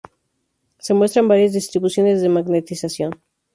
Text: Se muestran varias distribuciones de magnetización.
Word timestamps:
Se 0.79 0.95
muestran 0.95 1.27
varias 1.27 1.53
distribuciones 1.53 2.23
de 2.23 2.29
magnetización. 2.29 3.21